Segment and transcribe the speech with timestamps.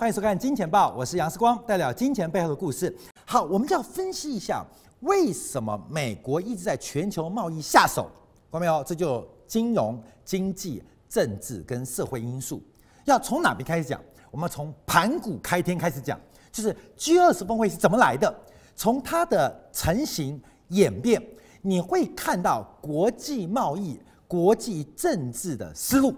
[0.00, 2.96] 欢迎收看《金钱报》，我是杨世光，带来金钱背后的故事。
[3.26, 4.64] 好，我们就要分析一下，
[5.00, 8.04] 为什么美国一直在全球贸易下手？
[8.50, 8.82] 看到没有？
[8.82, 12.62] 这就金融、经济、政治跟社会因素。
[13.04, 14.00] 要从哪边开始讲？
[14.30, 16.18] 我们从盘古开天开始讲，
[16.50, 18.34] 就是 G20 峰会是怎么来的？
[18.74, 21.22] 从它的成型演变，
[21.60, 26.14] 你会看到国际贸易、国际政治的思路，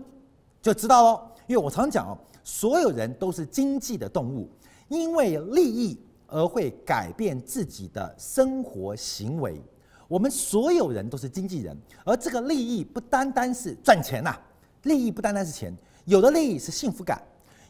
[0.62, 1.20] 就知道喽。
[1.48, 2.16] 因为我常讲哦。
[2.44, 4.48] 所有人都是经济的动物，
[4.88, 9.60] 因为利益而会改变自己的生活行为。
[10.08, 14.36] 我们所有人都是经纪人，而这个利益不单单是赚钱呐，
[14.82, 17.22] 利益不单单是钱，有的利益是幸福感，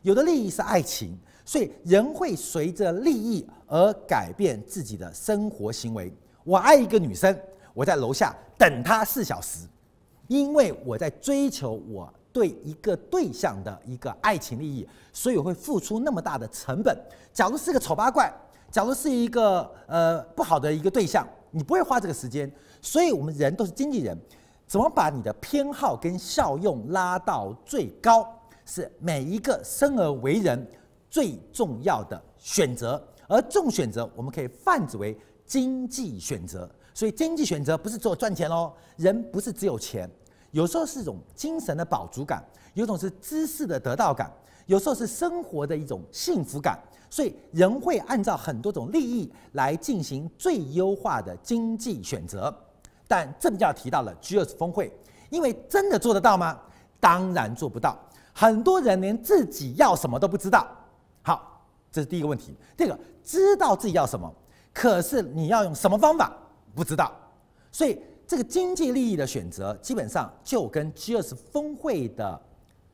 [0.02, 6.12] 有的利益是爱情，所以人会随着利益而改变自己的生活行为。
[6.42, 7.38] 我爱一个女生，
[7.74, 9.68] 我在楼下等她四小时，
[10.26, 12.12] 因为我在追求我。
[12.32, 16.96] 对一个对象的一个爱情利益，所以我会付出那么大的成本。
[17.32, 18.32] 假如是个丑八怪，
[18.70, 22.50] 假如是一个呃不好的一个对象，你不会花这个时间。
[22.80, 24.18] 所以我们人都是经纪人，
[24.66, 28.26] 怎么把你的偏好跟效用拉到最高，
[28.64, 30.66] 是每一个生而为人
[31.10, 33.02] 最重要的选择。
[33.28, 35.16] 而这种选择，我们可以泛指为
[35.46, 36.70] 经济选择。
[36.94, 40.10] 所以经济选择不是只有赚钱哦，人不是只有钱。
[40.52, 42.42] 有时候是一种精神的饱足感，
[42.74, 44.30] 有种是知识的得到感，
[44.66, 46.78] 有时候是生活的一种幸福感。
[47.10, 52.54] 所以人会按照很多种利益来进行最优化的经济选择。
[53.08, 54.90] 但这就要提到了 G20 峰会，
[55.28, 56.58] 因为真的做得到吗？
[57.00, 57.98] 当然做不到。
[58.32, 60.66] 很多人连自己要什么都不知道。
[61.22, 62.56] 好，这是第一个问题。
[62.76, 64.32] 第二个，知道自己要什么，
[64.72, 66.32] 可是你要用什么方法，
[66.74, 67.10] 不知道。
[67.70, 67.98] 所以。
[68.32, 72.40] 这个经济利益的选择，基本上就跟 G20 峰会的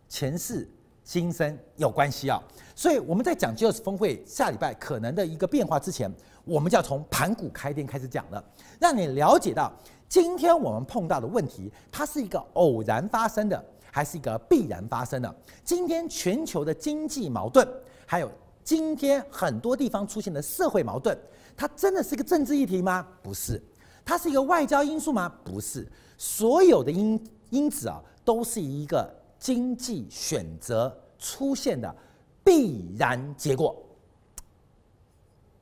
[0.08, 0.68] 前世
[1.04, 2.42] 今生有关系啊。
[2.74, 6.12] 所以我们在讲 G20 峰会下礼拜可能的一个变化之前，
[6.44, 8.44] 我们就要从盘古开天开始讲了，
[8.80, 9.72] 让你了解到
[10.08, 15.32] 今天我们碰到的问题，它是一个偶然发生的，还是一个必然发生的？
[15.62, 17.64] 今天全球的经济矛盾，
[18.04, 18.28] 还有
[18.64, 21.16] 今天很多地方出现的社会矛盾，
[21.56, 23.06] 它真的是个政治议题吗？
[23.22, 23.62] 不是。
[24.08, 25.30] 它是一个外交因素吗？
[25.44, 25.86] 不是，
[26.16, 29.06] 所有的因因子啊，都是一个
[29.38, 31.94] 经济选择出现的
[32.42, 33.76] 必然结果。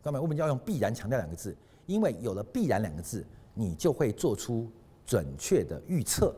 [0.00, 1.56] 各位，我们要用“必然”强调两个字，
[1.86, 4.70] 因为有了“必然”两个字，你就会做出
[5.04, 6.32] 准确的预测。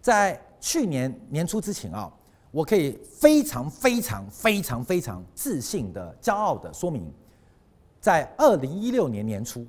[0.00, 2.10] 在去年年初之前啊，
[2.50, 7.12] 我可以非常非常非常非常自信的、骄傲的说明，
[8.00, 9.66] 在二零一六年年初。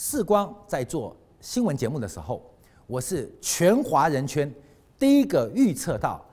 [0.00, 2.40] 世光在做新闻节目的时候，
[2.86, 4.48] 我是全华人圈
[4.96, 6.24] 第一个预测到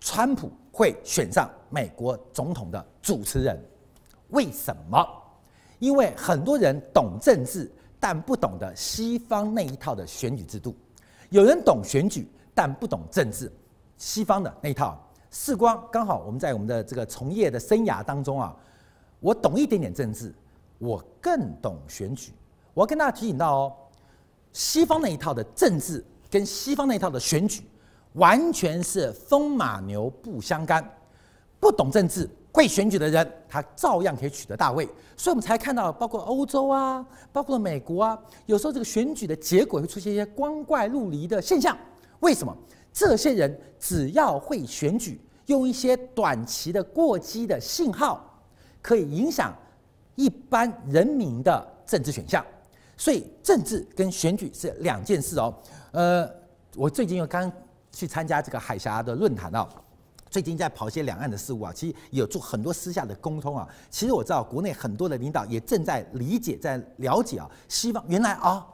[0.00, 3.62] 川普会选上美国总统的主持人。
[4.30, 5.06] 为什么？
[5.80, 7.70] 因为很多人懂政治，
[8.00, 10.72] 但不懂得西方那一套的选举制度；
[11.28, 13.52] 有人懂选举，但不懂政治。
[13.98, 14.98] 西方的那一套，
[15.30, 18.56] 世光刚好我们在我们的这个从业的生涯当中啊，
[19.20, 20.34] 我懂一点点政治，
[20.78, 22.32] 我更懂选举。
[22.74, 23.72] 我要跟大家提醒到哦，
[24.52, 27.62] 西方那一套的政治跟西方那一套的选举，
[28.14, 30.88] 完全是风马牛不相干。
[31.58, 34.88] 不懂政治、会选举的人，他照样可以取得大位。
[35.14, 41.76] 所以我们才看到，包括欧洲啊，包括美国啊，有时候这个选举的结果会出现一些光怪陆离的现象。
[42.20, 42.56] 为什么？
[42.92, 48.42] 这些人只要会选举，用一些短期的过激的信号，
[48.80, 49.54] 可以影响
[50.14, 52.44] 一般人民的政治选项。
[53.00, 55.54] 所以政治跟选举是两件事哦。
[55.92, 56.30] 呃，
[56.76, 57.50] 我最近又刚
[57.90, 59.66] 去参加这个海峡的论坛啊，
[60.28, 63.66] 最近在跑一些两岸的事务啊，其实有做很多私下的沟通啊。
[63.88, 67.50] 其实我知道国内很多的领导也正在理解、在了解啊。
[67.68, 68.66] 希望原来啊，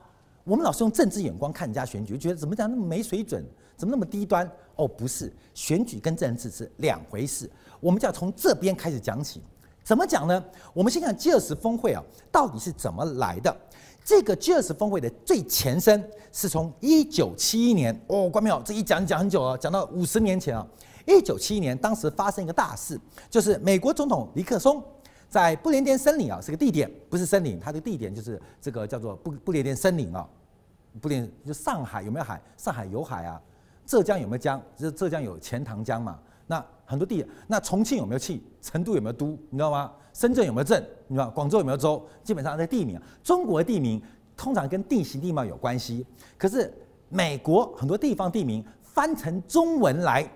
[0.42, 3.44] 我们老是用政治眼光看人家选举，觉得怎么讲那么没水准，
[3.76, 4.50] 怎么那么低端？
[4.74, 7.48] 哦，不是，选举跟政治是两回事。
[7.78, 9.40] 我们就要从这边开始讲起。
[9.84, 10.44] 怎么讲呢？
[10.74, 12.02] 我们先看 G 二十峰会啊，
[12.32, 13.56] 到底是怎么来的？
[14.06, 20.64] 这个 G20 峰会的最前身是从一九七一年哦，关庙这一讲讲很久了，讲到五十年前啊。
[21.06, 24.80] 一九七一年，当时发生一个大事，就是美国总统尼克松
[25.28, 30.24] 在不列颠森林啊，是个地点，不是森林，它的地点就是这个叫做不不列颠森林啊。
[31.00, 32.40] 不列就上海有没有海？
[32.56, 33.42] 上海有海啊。
[33.84, 34.62] 浙江有没有江？
[34.76, 36.16] 就是浙江有钱塘江嘛。
[36.46, 38.42] 那很多地，那重庆有没有气？
[38.62, 39.26] 成都有没有都？
[39.50, 39.92] 你知道吗？
[40.12, 40.82] 深圳有没有镇？
[41.08, 42.04] 你知道广州有没有州？
[42.24, 44.00] 基本上这地名，中国地名
[44.36, 46.06] 通常跟地形地貌有关系。
[46.38, 46.72] 可是
[47.08, 50.28] 美国很多地方地名翻成中文来，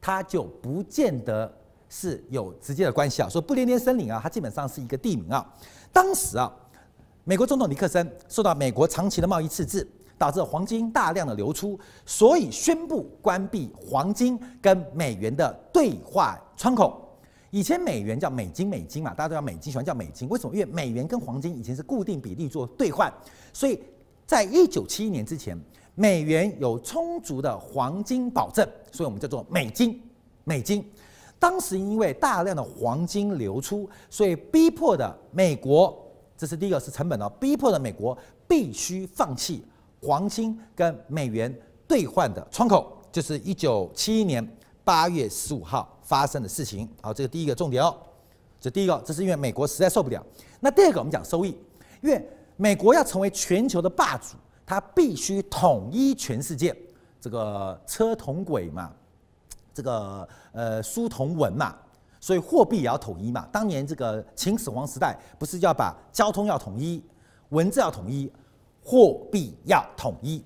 [0.00, 1.50] 它就不见得
[1.88, 3.28] 是有直接的关系啊。
[3.28, 5.54] 说不列颠森林啊，它基本上是一个地名啊。
[5.92, 6.52] 当时啊，
[7.24, 9.88] 美国总统尼克森受到美国长期的贸易赤字，
[10.24, 17.18] 导致黄金大量的流出，所以宣布关闭黄金跟美元的兑换窗口。
[17.50, 20.26] 以前美元叫美金，美金嘛，大家都叫美金，喜欢叫美金。
[20.30, 20.54] 为什么？
[20.54, 23.12] 因为美元跟黄金以前是固定比例做兑换，
[23.52, 23.78] 所以
[24.26, 25.60] 在一九七一年之前，
[25.94, 30.00] 美元有充足的黄金保证，所以我们叫做美金。
[30.44, 30.90] 美金
[31.38, 35.94] 当时因为大量的黄金流出，所以逼迫的美国，
[36.34, 38.16] 这是第一个是成本哦，逼迫的美国
[38.48, 39.62] 必须放弃
[40.04, 41.52] 黄金跟美元
[41.88, 44.46] 兑换的窗口，就是一九七一年
[44.84, 45.90] 八月十五号。
[46.04, 47.96] 发生的事情，好，这个第一个重点哦。
[48.60, 50.22] 这第一个，这是因为美国实在受不了。
[50.60, 51.56] 那第二个，我们讲收益，
[52.02, 52.28] 因为
[52.58, 54.36] 美国要成为全球的霸主，
[54.66, 56.76] 它必须统一全世界。
[57.22, 58.92] 这个车同轨嘛，
[59.72, 61.74] 这个呃书同文嘛，
[62.20, 63.48] 所以货币也要统一嘛。
[63.50, 67.02] 当年这个秦始皇时代，不是要把交通要统一，
[67.48, 68.30] 文字要统一，
[68.84, 70.44] 货币要统一，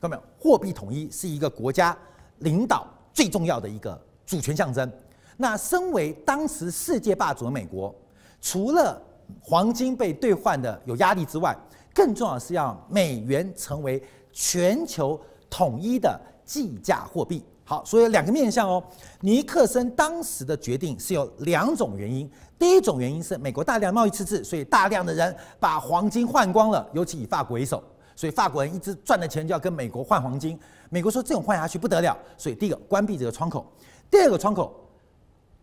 [0.00, 0.22] 看到没有？
[0.38, 1.96] 货币统一是一个国家
[2.38, 4.00] 领导最重要的一个。
[4.24, 4.88] 主权象征。
[5.36, 7.92] 那身为当时世界霸主的美国，
[8.40, 9.02] 除了
[9.42, 11.52] 黄金被兑换的有压力之外，
[11.92, 14.00] 更重要的是要美元成为
[14.32, 15.20] 全球
[15.50, 17.42] 统一的计价货币。
[17.70, 18.82] 好，所以有两个面向哦。
[19.20, 22.28] 尼克森当时的决定是有两种原因。
[22.58, 27.80] 第一种原因是美国大量贸易赤字，所以大量的人把黄金换光了，尤其以法国为首，
[28.16, 30.58] 所以法国人一直赚的钱就要跟美国换黄金。
[30.88, 33.64] 美国说这种换下去不得了，所以第一个关闭这个窗口。
[34.10, 34.74] 第二个窗口，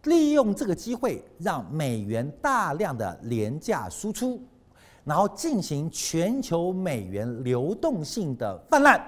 [0.03, 4.41] 利用这个机会让美元大量的廉价输出，
[5.03, 9.05] 然后进行全球美元流动性的泛滥，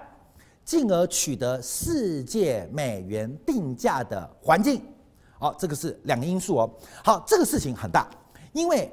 [0.69, 4.80] 进而取得世界美元定价的环境。
[5.39, 6.69] 好，这个是两个因素哦。
[7.04, 8.07] 好，这个事情很大，
[8.54, 8.88] 因为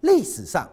[0.00, 0.68] 历史上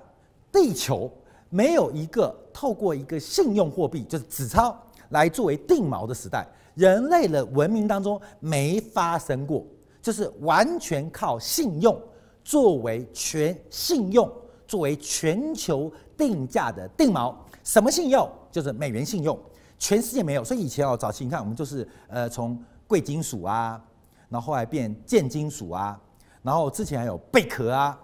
[0.51, 1.11] 地球
[1.51, 4.75] 没有一个透过一个信用货币，就是纸钞
[5.09, 6.43] 来作为定锚的时代。
[6.73, 9.63] 人类的文明当中没发生过，
[10.01, 12.01] 就是完全靠信用
[12.43, 14.27] 作为全信用
[14.65, 17.35] 作为全球定价的定锚。
[17.63, 18.27] 什么信用？
[18.51, 19.37] 就是美元信用，
[19.77, 20.43] 全世界没有。
[20.43, 22.57] 所以以前哦，早期你看我们就是呃从
[22.87, 23.81] 贵金属啊，
[24.29, 25.99] 然后后来变贱金属啊，
[26.41, 27.99] 然后之前还有贝壳啊，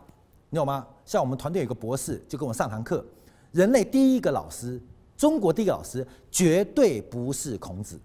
[0.49, 0.85] 你懂吗？
[1.05, 3.05] 像我们团队有个博士就跟我上堂课，
[3.51, 4.81] 人类第一个老师，
[5.17, 7.99] 中国第一个老师绝对不是孔子。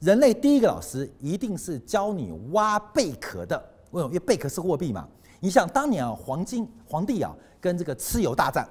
[0.00, 3.56] 人类第一个老师一定是教你挖贝壳的，
[3.90, 4.12] 为什么？
[4.12, 5.08] 因为贝壳是货币嘛。
[5.40, 8.68] 你想当年啊，黄金皇帝啊跟这个蚩尤大战，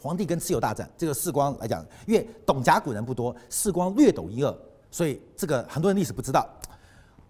[0.00, 4.56] 皇帝跟蚩尤大战，这个世光来讲，因为懂甲骨人不多，世光略懂一二，
[4.90, 6.48] 所以这个很多人历史不知道。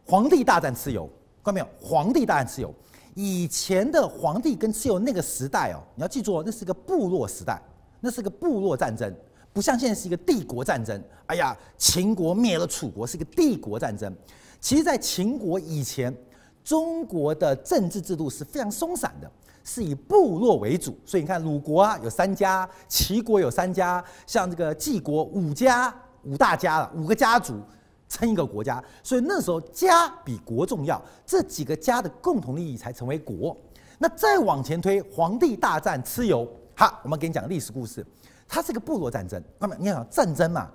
[0.05, 1.09] 皇帝大战蚩尤，
[1.43, 1.69] 看到没有？
[1.81, 2.75] 皇帝大战蚩尤，
[3.15, 7.61] 以前的皇帝跟蚩尤那个时代哦，你要记住哦，那是个部落时代，
[8.00, 9.15] 那是个部落战争。
[9.53, 14.15] 不像现在是一个帝国战争，哎呀，秦国灭了楚国是一个帝国战争。
[14.60, 16.15] 其实，在秦国以前，
[16.63, 19.31] 中国的政治制度是非常松散的，
[19.69, 20.98] 是以部落为主。
[21.05, 27.60] 所以你看，鲁国啊有三家，齐国有三家，像这个晋国五家，五大家了，五个家族
[28.08, 28.82] 称一个国家。
[29.03, 33.55] 所以那时候家比国重要，这几个家的共同利益才成为国。
[33.98, 38.03] 那再往前推，黄帝大战蚩尤，好，我们给你讲历史故事。
[38.48, 40.70] 它是个部落战争，那么你想战争嘛，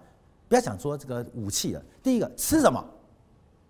[0.47, 1.81] 不要讲说这个武器了。
[2.03, 2.85] 第一个吃什么？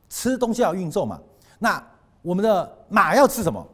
[0.09, 1.17] 吃东西要运送嘛。
[1.59, 1.81] 那
[2.21, 3.65] 我们的马要吃什么？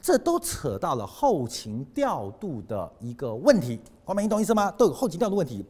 [0.00, 3.80] 这都扯到了后勤调度的一个问题。
[4.04, 4.70] 光明，你懂意思吗？
[4.72, 5.64] 都有后勤调度问题。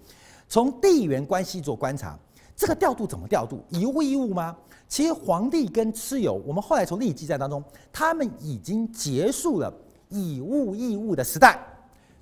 [0.49, 2.19] 从地缘关系做观察，
[2.57, 3.61] 这个调度怎么调度？
[3.71, 4.57] 以物易物吗？
[4.89, 9.73] 其实黄帝跟蚩尤，我们后来从历史记载当中，他们已经结束了
[10.09, 11.61] 以物易物的时代，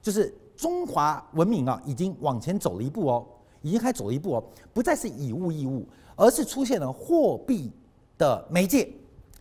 [0.02, 0.34] 就是。
[0.56, 3.26] 中华文明啊，已经往前走了一步哦，
[3.60, 5.86] 已经开始走了一步哦，不再是以物易物，
[6.16, 7.70] 而是出现了货币
[8.16, 8.90] 的媒介，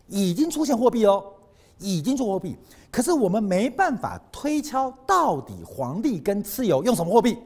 [0.08, 1.24] 已经出现货币哦，
[1.78, 2.56] 已经做货币。
[2.90, 7.38] 可是我们没办法推敲到底皇帝跟蚩尤用什么货币？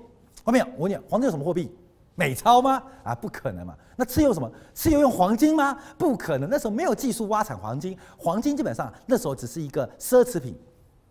[0.44, 1.70] 后面我问你，皇帝用什么货币？
[2.14, 2.82] 美钞吗？
[3.02, 3.74] 啊，不可能嘛。
[3.96, 4.50] 那蚩尤什么？
[4.74, 5.76] 蚩尤用黄金吗？
[5.96, 10.54] 不可能，那时候没有技术挖产黄金，黄金基本上那时候只是一个奢侈品。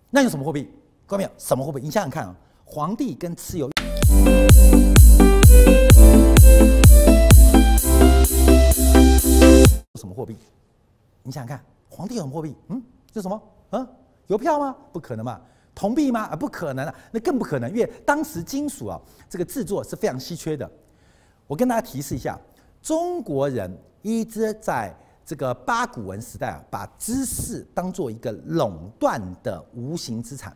[0.09, 0.71] 那用什么货币？
[1.05, 1.29] 各位没有？
[1.38, 1.81] 什么货币？
[1.81, 2.35] 你想想看啊。
[2.63, 3.73] 皇帝跟蚩尤用
[9.99, 10.38] 什么货币？
[11.23, 12.55] 你想想看，皇帝有什么货币？
[12.67, 13.41] 嗯，这什么？
[13.71, 13.87] 嗯，
[14.27, 14.75] 邮票吗？
[14.91, 15.39] 不可能嘛。
[15.75, 16.23] 铜币吗？
[16.23, 18.99] 啊，不可能啊，那更不可能，因为当时金属啊，
[19.29, 20.69] 这个制作是非常稀缺的。
[21.47, 22.37] 我跟大家提示一下，
[22.81, 24.93] 中国人一直在
[25.25, 30.53] 这个八股文时代啊，把知识当做一个垄断的无形资产，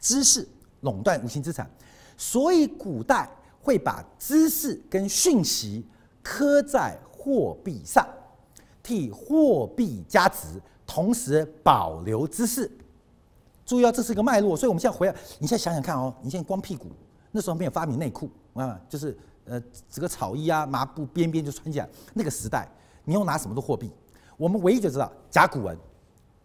[0.00, 0.48] 知识
[0.80, 1.70] 垄断无形资产，
[2.16, 3.30] 所以古代
[3.62, 5.86] 会把知识跟讯息
[6.20, 8.04] 刻在货币上，
[8.82, 10.60] 替货币加值，
[10.94, 12.70] 同时保留知识。
[13.66, 16.86] 注意哦，这是一个脉络，所以我们现在回来，你现在想想看哦，你现在光屁股，
[17.32, 19.60] 那时候没有发明内裤，啊，就是呃，
[19.90, 22.68] 这个草衣啊，麻布边边就穿起来，那个时代，
[23.04, 23.90] 你用拿什么的货币？
[24.36, 25.76] 我们唯一就知道甲骨文，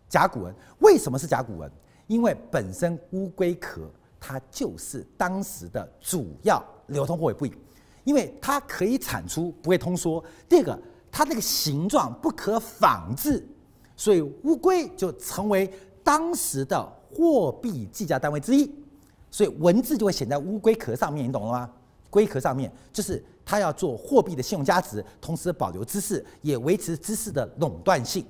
[0.07, 1.71] 甲骨文为什么是甲骨文？
[2.07, 3.87] 因为本身乌龟壳
[4.19, 7.53] 它就是当时的主要流通货币，
[8.03, 10.23] 因为它可以产出，不会通缩。
[10.47, 10.79] 第二个，
[11.11, 13.47] 它那个形状不可仿制，
[13.99, 15.69] 所以乌龟就成为
[16.01, 16.95] 当时的。
[17.11, 18.71] 货币计价单位之一，
[19.31, 21.69] 所以文字就会写在乌龟壳上面，你懂了吗？
[22.07, 28.23] 龟壳上面就是它要做货币的信用价值，同时保留知识，也维持知识的垄断性。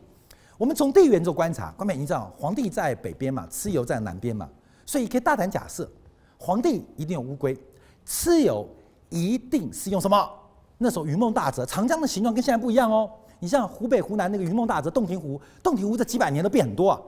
[0.58, 4.50] 我们从地缘做观察，关键你知道，黄帝在北边嘛，蚩尤在南边嘛，
[4.86, 5.92] 所以可以大胆假设，
[6.38, 7.54] 黄帝一定有乌龟，
[8.08, 8.66] 蚩尤
[9.10, 10.32] 一定是用什么？
[10.78, 13.12] 那时候云梦大泽，长江的形状跟现在不一样哦。
[13.40, 17.00] 你像湖北、湖南那个云梦大泽、洞庭湖，洞庭湖这几百年都变很多啊。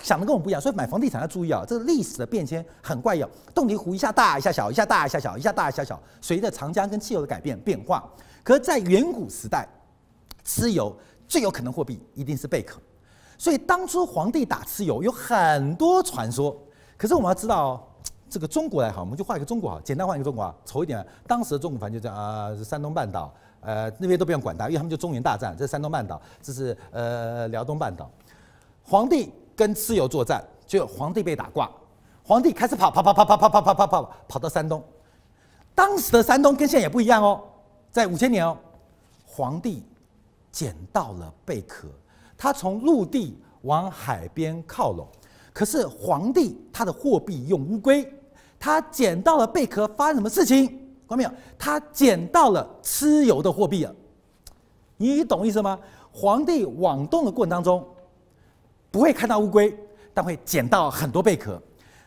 [0.00, 3.24] 想的跟我们不一样，所以买房地产要注意啊，这个历史的变迁很怪异。
[3.52, 8.08] 洞庭湖一下大一下小，一下大一下小，一下大一下小，随着长江跟气候的改变变化。
[8.44, 9.66] 可是，在远古时代，
[10.46, 12.80] 蚩尤最有可能货币一定是贝壳，
[13.36, 16.56] 所以当初皇帝打蚩尤有很多传说。
[16.96, 17.80] 可是我们要知道哦，
[18.30, 21.04] 这个中国来好，我们就画一个中国好，简单画一个中国啊，丑一点。
[21.26, 28.10] 当时的中国反正就这样啊，山东半岛，呃，那边都不用管它，因为他们就中原大战，这是山东半岛，这是呃辽东半岛，
[28.82, 29.30] 皇帝。
[29.58, 31.68] 跟蚩尤作战，就皇帝被打挂，
[32.22, 34.80] 皇帝开始跑跑跑跑跑跑跑跑跑跑跑到山东，
[35.74, 37.42] 当时的山东跟现在也不一样哦，
[37.90, 38.56] 在五千年哦，
[39.26, 39.82] 皇帝
[40.52, 41.88] 捡到了贝壳，
[42.36, 45.04] 他从陆地往海边靠拢，
[45.52, 48.08] 可是皇帝他的货币用乌龟，
[48.60, 50.87] 他捡到了贝壳，发生什么事情？
[51.08, 51.30] 看到没有？
[51.58, 53.94] 他捡到了蚩尤的货币了，
[54.98, 55.78] 你懂意思吗？
[56.12, 57.86] 皇帝往东的过程当中。
[58.90, 59.78] 不会看到乌龟，
[60.14, 61.60] 但会捡到很多贝壳。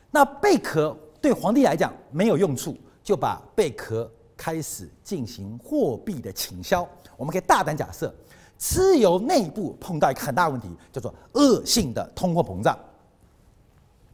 [0.10, 6.86] 那贝壳对皇帝来讲没有用处，就把贝壳开始进行货币的倾销。
[7.15, 8.13] 我们可以大胆假设，
[8.60, 12.77] 蚩尤内部碰到一个很大问题，叫做恶性的通货膨胀。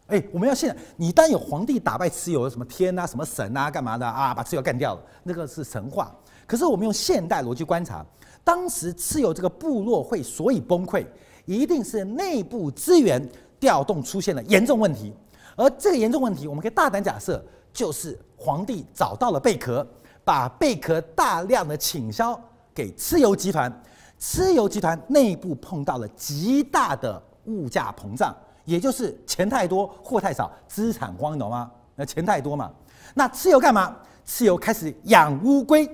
[0.07, 6.13] 哎，我们要现在，你当有皇帝打败蚩尤，什么天啊，什么神啊，干嘛的啊，把蚩尤干掉了，那个是神话。
[6.45, 8.05] 可是我们用现代逻辑观察，
[8.43, 11.05] 当时蚩尤这个部落会所以崩溃。
[11.45, 13.25] 一定是内部资源
[13.57, 15.13] 调动出现了严重问题，
[15.55, 19.87] 而这个严重问题，我们可以大胆假设，就是皇帝找到了贝壳，
[20.25, 22.37] 把贝壳大量的倾销
[22.73, 23.71] 给蚩尤集团，
[24.19, 28.35] 蚩尤集团内部碰到了极大的物价膨胀，
[28.67, 31.71] 也就是钱太多货太少，资产荒，你懂吗？
[31.95, 32.71] 那钱太多嘛，
[33.15, 33.95] 那蚩尤干嘛？
[34.27, 35.87] 蚩尤开始养乌龟，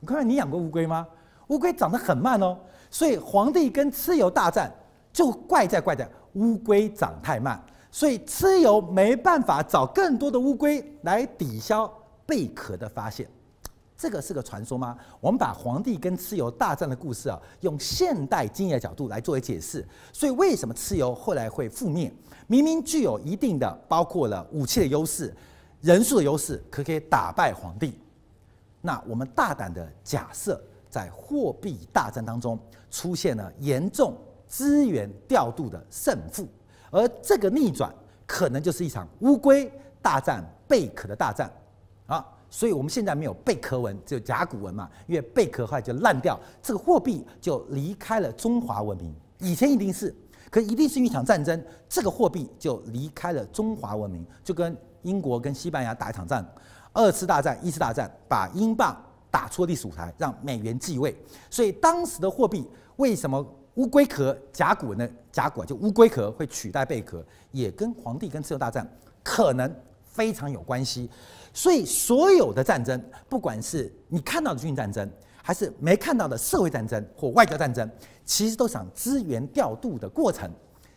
[0.00, 1.06] 你看看你养过乌龟吗？
[1.48, 2.56] 乌龟长得很慢哦，
[2.90, 4.72] 所以皇帝跟蚩尤大战。
[5.12, 11.86] 就怪在怪在乌龟长太慢，所以蚩尤没办法找更多的乌龟来抵消
[12.24, 13.28] 贝壳的发现。
[14.02, 14.98] 这个是个传说吗？
[15.20, 19.86] 我们把皇帝跟蚩尤大战的故事啊，用现代经验的角度来作为解释。
[20.12, 22.12] 所以为什么蚩尤后来会覆灭？
[22.48, 25.32] 明明具有一定的包括了武器的优势、
[25.80, 27.96] 人数的优势，可可以打败皇帝。
[28.80, 32.58] 那我们大胆的假设，在货币大战当中
[32.90, 34.16] 出现了严重。
[34.48, 36.48] 资源调度的胜负，
[36.90, 37.94] 而这个逆转
[38.26, 41.48] 可能就是一场乌龟大战贝壳的大战！
[42.52, 49.14] 所以我们现在没有贝壳文，只有甲骨文嘛，因为贝壳后来就烂掉，这个货币就离开了中华文明。
[49.38, 50.14] 以前一定是，
[50.50, 56.46] 可一定是一场战争，这个货币就离开了中华文明，就跟英国跟西班牙打一场战，
[56.92, 58.94] 二次大战、一次大战把英镑
[59.30, 61.16] 打出了历史舞台，让美元继位。
[61.48, 63.44] 所以当时的货币为什么？
[63.76, 68.86] 乌龟壳，甲骨文的甲骨就乌龟壳会取代贝壳，也跟皇帝跟蚩尤大战
[69.22, 71.08] 可能非常有关系。
[71.52, 75.10] 所以所有的战争，不管是你看到的军事战争，
[75.42, 77.88] 还是没看到的社会战争或外交战争，
[78.24, 80.50] 其实都是场资源调度的过程。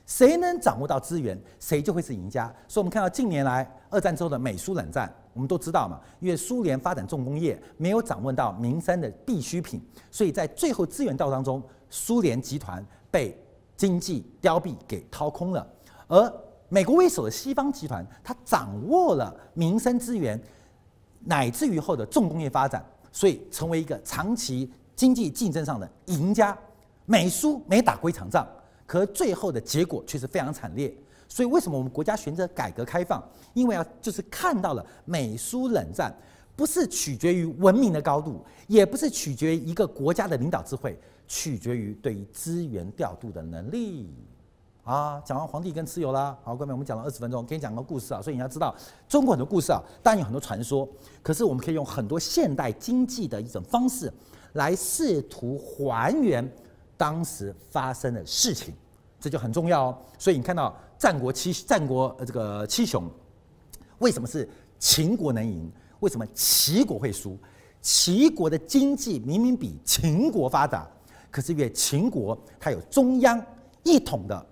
[0.05, 2.45] 谁能掌握到资源，谁就会是赢家。
[2.67, 9.81] 所以，我们看到近年来二战之后的美苏冷战，我们都知道嘛，因为苏联发展重工业，没有掌握到民生的必需品，
[10.11, 11.61] 所以在最后资源调当中。
[11.87, 13.39] 苏联集团被
[13.77, 15.65] 经济凋敝给掏空了，
[16.07, 16.33] 而
[16.75, 20.37] 美国为首的西方集团，它掌握了民生资源，
[21.21, 26.57] 乃至于后的重工业发展，所以成为一个长期经济竞争上的赢家。
[27.05, 28.45] 美苏没打过一场仗，
[28.85, 30.93] 可最后的结果却是非常惨烈。
[31.29, 33.23] 所以为什么我们国家选择改革开放？
[33.53, 36.13] 因为啊，就是看到了美苏冷战
[36.57, 44.13] 不是取决于文明的高度，也不是取决于一个国家的领导智慧，取决于对于资源调度的能力。
[44.85, 48.21] 啊，讲完皇帝跟蚩尤啦，好，各位，我们讲了二十分钟，给你讲个故事啊。
[48.21, 48.73] 所以你要知道，
[49.09, 50.87] 中国很多故事啊，当然有很多传说，
[51.23, 54.13] 可是我们可以用很多现代经济的一种方式
[54.53, 56.47] 来试图还原
[56.97, 58.75] 当时发生的事情，
[59.19, 59.97] 这就很重要哦。
[60.19, 63.09] 所以你看到战国七战国呃这个七雄，
[63.97, 65.67] 为什么是秦国能赢？
[66.01, 67.35] 为什么齐国会输？
[67.81, 70.87] 齐国的经济明明比秦国发达，
[71.31, 73.43] 可是因为秦国它有中央
[73.81, 74.45] 一统的。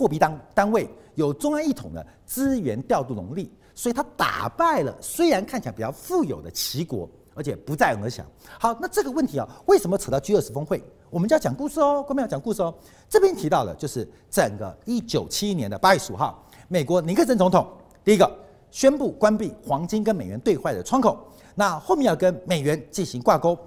[0.00, 8.24] 货币单单位有中央一统的资源调度能力，所以他打败了虽然看起来比较富有的齐国，而且不战而降。
[8.58, 10.82] 好，那这个问题啊，为什么扯到 G 二十峰会？
[11.10, 12.74] 我们就要讲故事哦，各位要讲故事哦。
[13.10, 17.70] 这边提到的就是整个一九七一年的八月十五号，美国尼克森总统
[18.02, 18.30] 第一个
[18.70, 23.58] 宣布关闭黄金跟美元兑换的窗口，那后面要跟美元进行挂钩。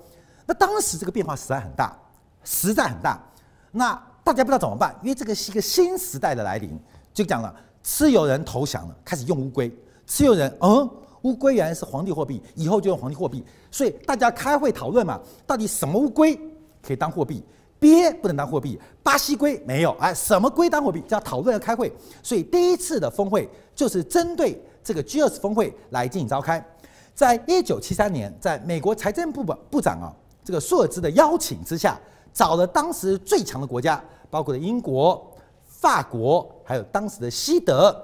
[0.47, 1.95] 那当时这个变化实在很大，
[2.43, 3.21] 实在很大。
[3.71, 6.79] 那大家不知道怎么办，因为这个是一个新时代的来临，
[7.13, 7.53] 就讲了，
[7.83, 9.69] 持有人投降了，开始用乌龟，
[10.07, 10.89] 持有人，嗯，
[11.23, 16.39] 乌龟原来是皇帝货币，以后就用皇帝货币，所以大家开会讨论嘛，到底什么乌龟
[16.81, 17.43] 可以当货币，
[17.79, 21.01] 鳖不能当货币，巴西龟没有，哎，什么龟当货币？
[21.01, 26.65] 叫讨论要开会，所以第一次的峰会就是针对这个 G20 峰会来进行召开，
[27.13, 30.15] 在一九七三年，在美国财政部部长啊
[30.45, 31.99] 这个舒尔兹的邀请之下。
[32.33, 35.31] 找了当时最强的国家，包括了英国、
[35.65, 37.95] 法国，还有当时的西德，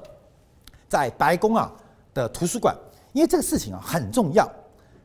[0.87, 1.71] 在白宫啊
[2.13, 2.75] 的图书馆，
[3.13, 4.47] 因为这个事情啊很重要，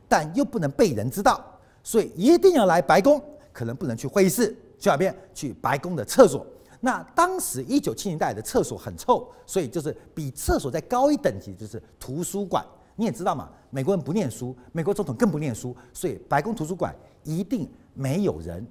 [0.07, 1.43] 但又不能被人知道，
[1.83, 5.15] 所以一定要来白宫，可能不能去会议室，去哪边？
[5.33, 6.45] 去白宫的厕所。
[6.81, 12.63] 那当时一九七零年代的厕所很臭，所以就是比厕所再高一等级，就是图书馆。
[12.95, 18.65] 你也知道嘛，美国人不念书，美国总统更不念书，所以白宫图书馆一定没有人。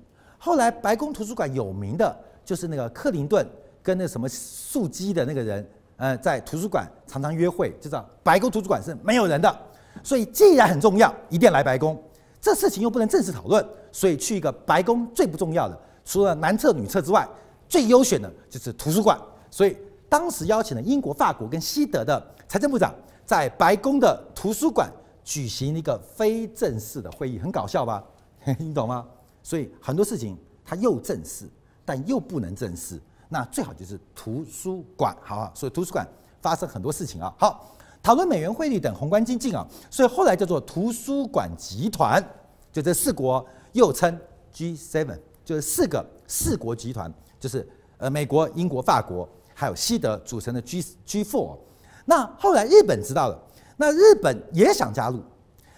[0.44, 3.46] 后来白宫图书馆有名的就是那个克林顿
[3.82, 9.58] 跟那什么素基的那个人，呃，在图书馆常常约会，就知道白宫图书馆是没有人的。
[10.02, 11.98] 所以既然很重要，一定来白宫。
[12.42, 17.26] 这事情又不能正式讨论，所以去一个白宫最不重要的，除了男厕女厕之外，
[17.66, 19.18] 最优选的就是图书馆。
[19.50, 19.74] 所以
[20.10, 24.92] 当时邀请了英国、法国跟西德的财政部长，在白宫的图书馆
[25.24, 28.04] 举行一个非正式的会议，很搞笑吧？
[28.58, 29.06] 你懂吗？
[29.44, 31.48] 所以很多事情它又正式，
[31.84, 32.98] 但又不能正式。
[33.28, 35.52] 那最好就是图书馆，好啊。
[35.54, 36.04] 所以图书馆
[36.40, 37.32] 发生很多事情啊。
[37.38, 39.66] 好，讨论美元汇率等宏观经济啊。
[39.90, 42.24] 所以后来叫做图书馆集团，
[42.72, 44.18] 就这四国又称
[44.54, 51.58] G7，就是四个四国集团，就是呃美国、英国、法国还有西德组成的 G G4。
[52.06, 53.38] 那后来日本知道了，
[53.76, 55.20] 那日本也想加入。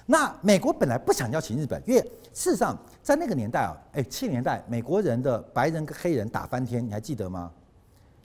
[0.06, 2.00] 那美国本来不想邀请日本，因为
[2.32, 2.76] 事实上。
[3.06, 7.48] 在那个年代啊，哎，七年代，美国人的白人跟黑人打翻天，你还记得吗？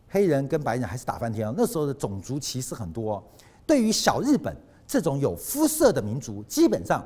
[0.10, 1.54] 黑人跟白人还是打翻天啊！
[1.56, 3.24] 那时候的种族歧视很多。
[3.68, 7.06] 对于小日本这种有肤色的民族，基本上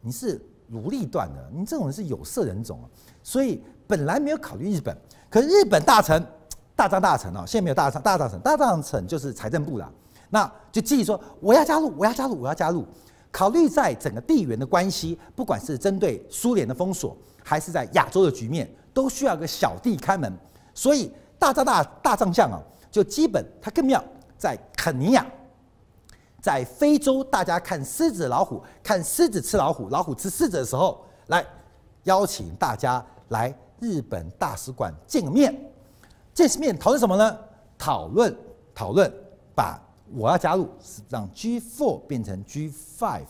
[0.00, 2.88] 你是奴隶断的，你这种人是有色人种啊。
[3.22, 4.96] 所以本来没有考虑日本，
[5.28, 6.26] 可是日本大臣
[6.74, 9.92] 大藏大臣啊，现在没有大藏大藏臣，大藏臣就是财政部了，
[10.30, 12.86] 那就继续说我要加入，我要加入，我要加入。
[13.30, 20.32] 考虑在整个地缘的关系，不管是针对苏联的封锁，还是在亚洲的局面，都需要个小弟开门。
[20.72, 22.58] 所以大藏大大藏相啊，
[22.90, 24.02] 就基本他更妙，
[24.38, 25.26] 在肯尼亚，
[26.40, 31.44] 在非洲，大家看狮子老虎，看狮子吃老虎，老虎吃狮子的时候，来
[32.04, 35.54] 邀请大家来日本大使馆见个面。
[36.32, 37.38] 见面讨论什么呢？
[37.76, 38.34] 讨论
[38.74, 39.12] 讨论
[39.54, 39.85] 把。
[40.14, 43.22] 我要加入，是让 G4 变成 G5，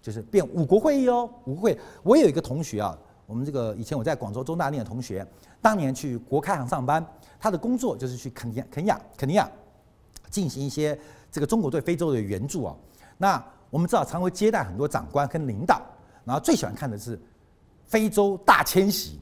[0.00, 1.28] 就是变五国会议哦。
[1.44, 5.26] 五国会，我有一个同学啊，我们这个以前我在广州中大念的同学，
[5.60, 7.04] 当年去国开行上班，
[7.40, 9.50] 他的工作就是去肯尼亚、肯尼亚、肯尼亚
[10.30, 10.98] 进行一些
[11.30, 12.76] 这个中国对非洲的援助啊。
[13.18, 15.82] 那我们知道，常会接待很多长官跟领导，
[16.24, 17.20] 然后最喜欢看的是
[17.84, 19.18] 非洲大迁徙，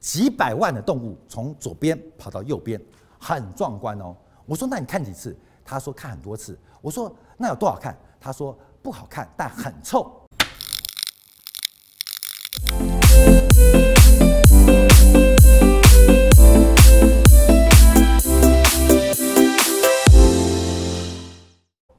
[0.00, 2.80] 几百万的动物从左边跑到右边，
[3.18, 4.14] 很壮观哦。
[4.44, 5.36] 我说，那你看几次？
[5.64, 7.96] 他说看很多次，我说那有多好看？
[8.20, 10.20] 他说不好看，但很臭。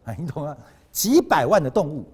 [0.04, 0.56] 哎，你懂吗？
[0.92, 2.08] 几百万的动物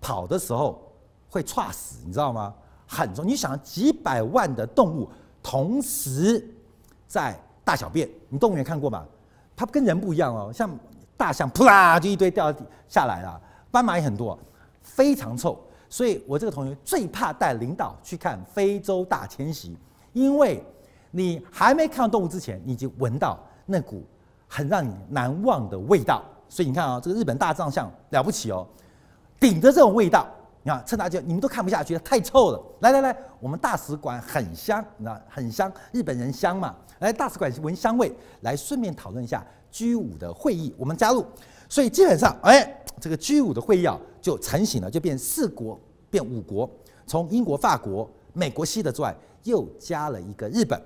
[0.00, 0.80] 跑的时候
[1.28, 2.54] 会猝死，你知道吗？
[2.86, 3.26] 很重。
[3.26, 5.10] 你想几百万的动物
[5.42, 6.48] 同时
[7.08, 8.08] 在大小便。
[8.28, 9.04] 你动物园看过吗？
[9.56, 10.70] 它跟人不一样哦，像
[11.16, 12.54] 大象噗啦就一堆掉
[12.86, 13.40] 下来了，
[13.70, 14.38] 斑马也很多，
[14.82, 15.58] 非常臭。
[15.88, 19.76] 所以我这个同学最怕带领导去看非洲大迁徙，
[20.12, 20.62] 因为
[21.10, 24.04] 你还没看到动物之前，你已经闻到那股
[24.46, 26.22] 很让你难忘的味道。
[26.48, 28.66] 所以你看啊、哦，这个日本大藏象了不起哦，
[29.40, 30.26] 顶着这种味道，
[30.66, 32.60] 你看趁大家你们都看不下去，太臭了。
[32.80, 36.74] 来来来，我们大使馆很香，你知道很香，日本人香嘛。
[36.98, 41.24] 来大使馆闻香味，来顺便讨论一下 G5 的会议，我们加入。
[41.68, 45.78] 所以基本上，哎，这个 G5 的会议啊就成型了，就变四国
[46.10, 46.68] 变五国，
[47.06, 50.82] 从英国、法国、美国、西德之外，又加了一个日本。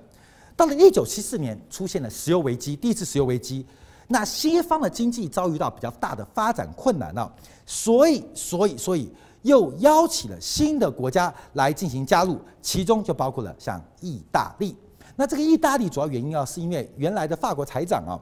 [0.55, 3.65] 到了一九七四年，出现了石油危机，第一次石油危机。
[4.09, 7.33] 那西方的经济遭遇到比较大的发展困难了，
[7.65, 14.75] 所以，所以，所以又邀请了新的国家来进行加入，其中就包括了像意大利。
[15.15, 18.19] 那这个意大利主要原因啊，是因为原来的法国财长啊，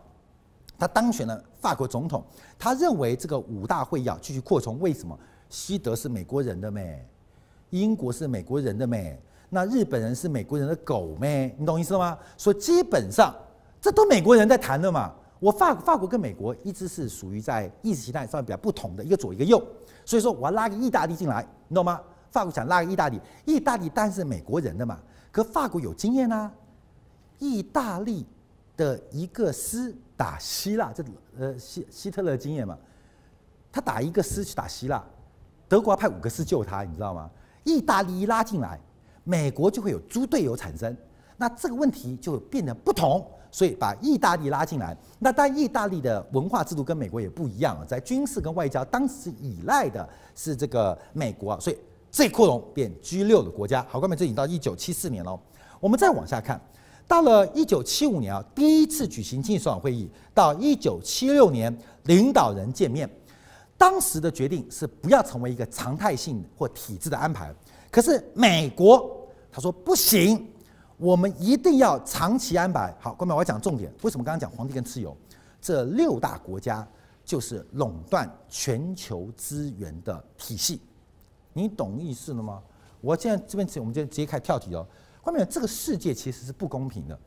[0.77, 2.23] 他当选了法国总统，
[2.58, 4.79] 他认为这个五大会要继续扩充。
[4.79, 5.17] 为什么？
[5.49, 7.08] 西德是美国人的咩？
[7.69, 9.21] 英国是美国人的咩？
[9.49, 11.55] 那日本人是美国人的狗咩？
[11.58, 12.17] 你懂意思吗？
[12.38, 13.34] 所以基本上
[13.82, 15.13] 这都美国人在谈的嘛。
[15.39, 19.63] 我法法国跟美国一直是属于在意识形态上面比较不同的一个左一个右，
[20.10, 22.02] 所以说我要拉个意大利进来，你懂吗？
[22.32, 25.00] 法国想拉个意大利，意大利当然是美国人的嘛，
[25.32, 26.52] 可法国有经验呐、啊，
[27.38, 28.26] 意大利
[28.76, 31.04] 的一个师打希腊，这
[31.38, 32.76] 呃希希特勒经验嘛，
[33.72, 35.04] 他打一个师去打希腊，
[35.67, 37.30] 德国派五个师救他，你知道吗？
[37.63, 38.82] 意大利一拉进来，
[39.24, 40.98] 美国就会有猪队友产生，
[41.38, 43.24] 那这个问题就变得不同。
[43.51, 51.77] 所以把意大利拉进来，那但意大利的文化制度跟美国也不一样啊，在军事跟外交当时依赖的是这个美国啊，所以
[52.12, 53.85] 这扩容变 G 六的国家。
[53.89, 55.39] 好，各位，这已经到一九七四年了。
[55.79, 56.62] 我们再往下看，
[57.07, 63.09] 到了一九七五年啊，第一次举行经济首脑会议，到一九七六年领导人见面，
[63.77, 67.51] 当时的决定是不要成为一个常态性或体制的安排，
[67.89, 70.47] 可是美国他说不行。
[70.99, 73.13] 我们一定要长期安排好。
[73.13, 73.89] 各位，我要讲重点。
[74.01, 75.15] 为什么刚刚讲皇帝跟蚩尤？
[75.62, 76.85] 这六大国家
[77.23, 80.81] 就是垄断全球资源的体系，
[81.53, 82.62] 你懂意思了吗？
[82.99, 84.85] 我现在这边，我们就直接开跳题哦。
[85.23, 87.17] 各位，这个世界其实是不公平的。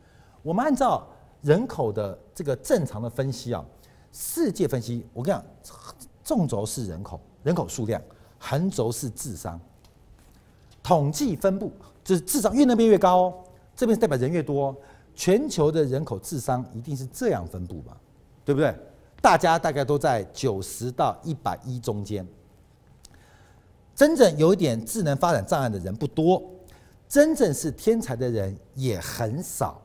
[0.43, 1.07] 我们按照
[1.41, 3.65] 人口的这个正常的分析啊，
[4.13, 5.75] 世界分析，我跟你讲，
[6.23, 8.01] 纵轴是人口，人口数量，
[8.39, 9.59] 横轴是智商，
[10.83, 11.73] 统计分布
[12.05, 13.45] 就是智商越那边越高哦。
[13.75, 14.75] 这边代表人越多，
[15.15, 17.97] 全球的人口智商一定是这样分布吧，
[18.45, 18.75] 对不对？
[19.21, 22.27] 大家大概都在九十到一百一中间。
[23.95, 26.43] 真正有一点智能发展障碍的人不多，
[27.09, 29.81] 真正是天才的人也很少，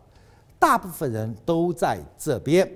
[0.58, 2.70] 大部分人都在这边。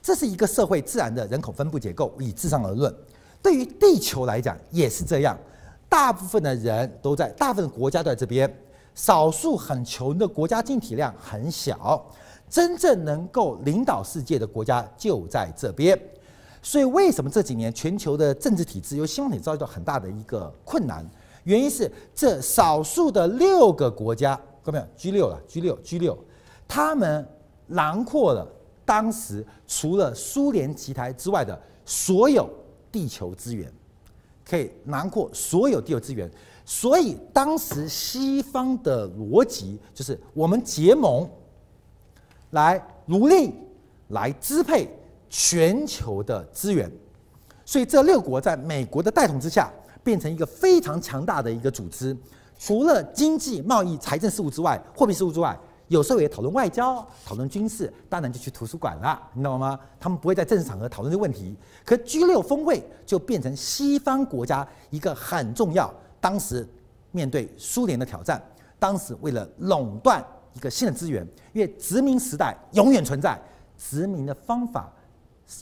[0.00, 2.94] 这是一个社会自然的人口分布结构，以智商而论。
[3.42, 5.38] 对于地球来讲也是这样，
[5.88, 8.50] 大部分的人都在，大部分国家都在这边。
[9.00, 12.04] 少数很穷的国家，经济体量很小，
[12.50, 15.98] 真正能够领导世界的国家就在这边。
[16.60, 21.02] 所以，为什么这几年全球的政治体制由兴旺体遭遇到很大的一个困难？
[21.44, 26.18] 原因是这少数的六个国家，看到没有？G 六了，G 六，G 六，
[26.68, 27.26] 他们
[27.68, 28.46] 囊括了
[28.84, 32.50] 当时除了苏联奇台之外的所有
[32.92, 33.72] 地球资源，
[34.46, 36.30] 可以囊括所有地球资源。
[36.72, 41.28] 所以当时西方的逻辑就是我们结盟，
[42.50, 43.52] 来努力
[44.10, 44.88] 来支配
[45.28, 46.88] 全球的资源。
[47.64, 49.68] 所以这六国在美国的带动之下，
[50.04, 52.16] 变成一个非常强大的一个组织。
[52.56, 59.76] 除了经济、贸易、财政事务之外，货币事务之外，有时候也讨论外交、讨论军事，当然就去图书馆了，你懂吗？
[59.98, 61.56] 他们不会在正式场合讨论这个问题。
[61.84, 65.92] 可 G 六峰会就变成西方国家一个很重要。
[66.20, 66.68] 当时
[67.12, 68.40] 面对苏联的挑战，
[68.78, 73.40] 当时为了垄断一个新的资源，因为殖民时代永远存在，
[73.78, 74.92] 殖民的方法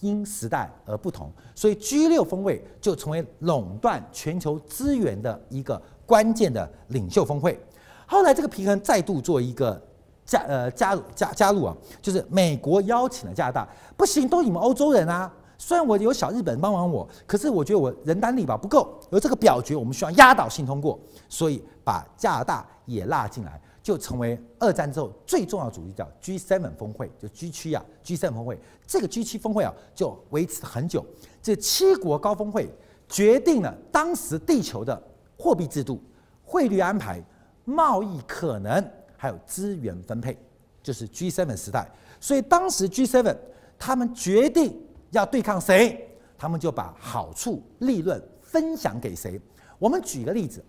[0.03, 7.59] 因时代而不同，所以 G 六峰会就成为垄断全球资源的一个关键的领袖峰会。
[8.07, 9.81] 后来这个平衡再度做一个
[10.27, 15.33] 加呃加入加加入啊，就是美国邀请了加拿大，不行，都你们欧洲人啊。
[15.61, 28.59] 虽然我有小日本帮忙我，可是我觉得我人单力薄不够，而这个表决我们需要压倒性通过，所以把加拿大也拉进来，就成为二战之后最重要的组织，叫 G7 峰会，就 G 七啊，G7 峰会。
[28.87, 31.05] 这个 G 七峰会啊，就维持很久。
[31.43, 32.73] 这七国高峰会
[33.09, 35.03] 决定了当时地球的
[35.37, 36.01] 货币制度、
[36.45, 37.21] 汇率安排、
[37.65, 38.83] 贸易可能，
[39.17, 40.39] 还有资源分配，
[40.85, 41.91] 就是 G7 时代。
[42.21, 43.37] 所以当时 G7
[43.77, 49.41] 他们决定要对抗谁，他们就把好处、利润分享给谁。
[49.79, 50.65] 我们举个例子，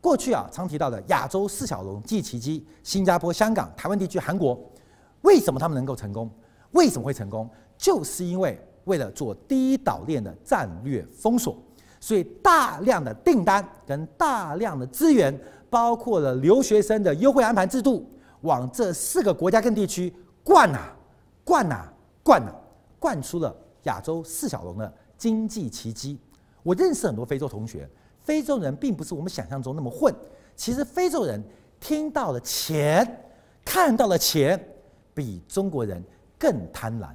[0.00, 4.58] 过去啊常提到的亚洲四小龙记忆奇迹，新加坡、香港、台湾地区、韩国，
[5.22, 6.30] 为什么他们能够成功？
[6.72, 7.48] 为什么会成功？
[7.76, 11.56] 就是因为为了做第一岛链的战略封锁，
[11.98, 15.36] 所以大量的订单跟大量的资源，
[15.68, 18.08] 包括了留学生的优惠安排制度，
[18.42, 20.94] 往这四个国家跟地区灌啊
[21.44, 22.54] 灌啊灌啊，
[22.98, 26.18] 灌出了亚洲四小龙的经济奇迹。
[26.62, 27.88] 我认识很多非洲同学，
[28.18, 30.14] 非洲人并不是我们想象中那么混，
[30.54, 31.42] 其实非洲人
[31.78, 33.24] 听到了钱，
[33.64, 34.62] 看到了钱，
[35.14, 36.02] 比中国人
[36.38, 37.08] 更贪婪。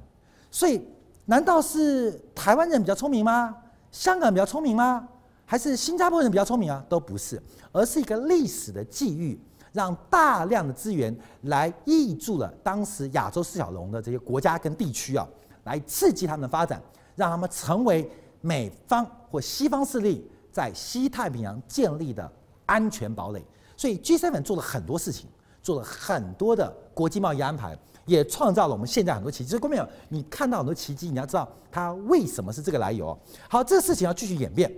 [0.50, 0.82] 所以，
[1.24, 3.56] 难道是台湾人比较聪明吗？
[3.92, 5.08] 香港人比较聪明吗？
[5.44, 6.84] 还是新加坡人比较聪明啊？
[6.88, 9.40] 都不是，而是一个历史的际遇，
[9.72, 15.24] 让大量的资源来挹注了当时亚洲四小龙的这些国家跟地区啊，
[15.66, 16.82] 来刺激他们的发展，
[17.14, 22.32] 让他们成为美方或西方势力在西太平洋建立的
[22.64, 23.44] 安全堡垒。
[23.76, 25.28] 所以，G7 做了很多事情，
[25.62, 27.78] 做了很多的国际贸易安排。
[28.06, 29.50] 也创造了我们现在很多奇迹。
[29.50, 33.18] 所以，观众朋友，你看到很多奇迹，你要知道它为什么是这个来由。
[33.48, 34.72] 好，这个事情要继续演变，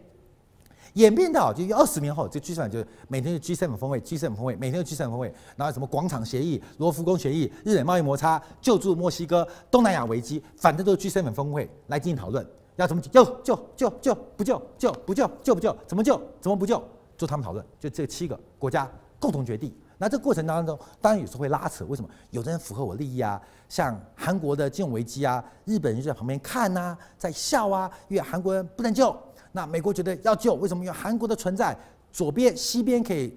[0.94, 12.46] 演变到就二十年后，这 G7 就每天就 G7 峰会，G7 峰会，每天就 G7 峰会，然后什么广场协议、罗浮宫协议、日美贸易摩擦、救助墨西哥、东南亚危机，反正都是 G7 峰会来进行讨论，
[12.76, 13.24] 要怎么救？
[13.42, 14.60] 救救救不救？
[14.78, 15.30] 救不救？
[15.42, 15.76] 救不救？
[15.86, 16.20] 怎么救？
[16.40, 16.82] 怎么不救？
[17.16, 19.74] 就他们讨论，就这七个国家共同决定。
[20.00, 21.84] 那这过程当中，当然有时候会拉扯。
[21.86, 22.08] 为什么？
[22.30, 29.14] 有的人符合我利益啊，像韩国的金融危机啊，日本人就在旁边看呐、啊，在笑啊，因为韩国人不能救。
[29.58, 30.84] 那美国觉得要救，为什么？
[30.84, 31.76] 因为韩国的存在，
[32.12, 33.36] 左边、西边可以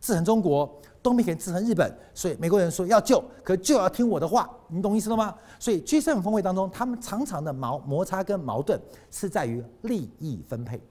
[0.00, 0.68] 制衡中国，
[1.00, 5.32] 东边可以制衡日本，所以美国人说要救，可就要听我的话，你懂意思了吗？
[5.60, 8.80] 所以 G7 峰会当中，他们常常的矛摩擦跟矛盾
[9.12, 10.82] 是在于利益分配。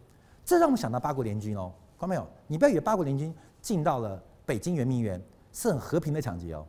[0.46, 2.26] 这让我们想到八国联军哦，看到没有？
[2.48, 4.18] 你不要以为八国联军进到了。
[4.46, 6.66] 北京圆明园是很和平的抢劫哦，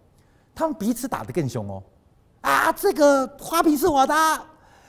[0.54, 1.82] 他们彼此打得更凶哦，
[2.40, 4.14] 啊，这个花瓶是我的，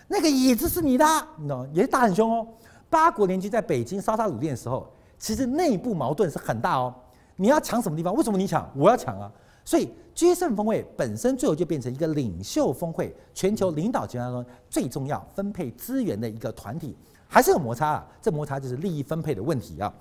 [0.09, 1.05] 那个椅子是你的，
[1.37, 2.47] 你知道也是打很凶哦。
[2.91, 6.93] 八国联军在北京烧杀掳掠的时候，其实内部矛盾是很大哦。
[7.37, 8.13] 你要抢什么地方？
[8.13, 8.69] 为什么你抢？
[8.75, 9.31] 我要抢啊！
[9.63, 16.95] 所以 G7 峰会本身最后就变成一个领袖峰会，全球领导集团当中最重要分配资源的一个团体，
[17.27, 18.07] 还是有摩擦啊。
[18.21, 19.91] 这摩擦就是利益分配的问题啊。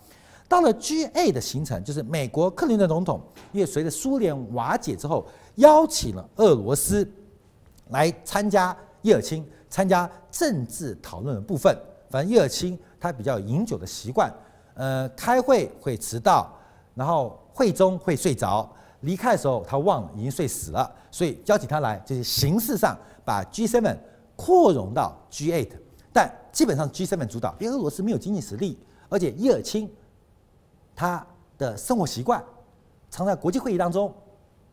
[0.48, 3.22] 到了 G8 的形成，就是美国克林顿总统，
[3.52, 5.24] 因为随着苏联瓦解之后，
[5.54, 7.08] 邀请了俄罗斯
[7.90, 11.74] 来参加叶尔钦参加政治讨论的部分。
[12.10, 14.30] 反正叶尔钦他比较有饮酒的习惯，
[14.74, 16.52] 呃，开会会迟到，
[16.94, 18.68] 然后会中会睡着，
[19.00, 22.94] 离开的时候他忘了已经睡死了，所以邀请他来就是形式上
[23.24, 23.96] 把 G7
[24.36, 25.70] 扩容到 G8，
[26.12, 29.88] 但基本上 G7 主导，因为俄罗斯没有经济实力，而且叶尔钦。
[30.92, 32.44] 他的生活习惯，
[33.10, 34.12] 常在国际会议当中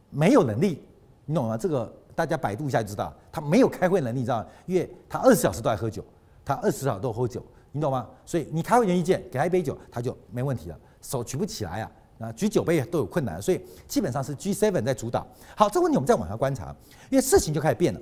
[0.09, 0.83] 没有能力，
[1.25, 1.55] 你懂吗？
[1.55, 4.45] 这个大家百度一下就知道，他没有开会能力，你知道吗？
[4.65, 6.03] 因为他二十小时都在喝酒，
[6.47, 8.07] 他二十小时都喝酒，你懂吗？
[8.25, 15.27] 所以你开会员意见给他一杯酒，他就没问题了，手举不起来啊，啊，举酒杯都有困难，所以基本上是 G7 在主导。
[15.55, 16.75] 好，这个问题我们再往下观察，
[17.09, 17.99] 因为事情就开始变了。